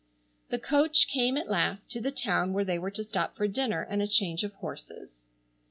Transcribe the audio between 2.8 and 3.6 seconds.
to stop for